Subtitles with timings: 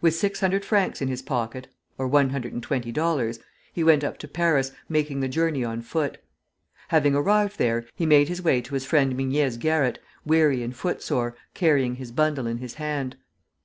[0.00, 3.38] With six hundred francs in his pocket ($120),
[3.72, 6.18] he went up to Paris, making the journey on foot.
[6.88, 11.36] Having arrived there, he made his way to his friend Mignet's garret, weary and footsore,
[11.54, 13.16] carrying his bundle in his hand.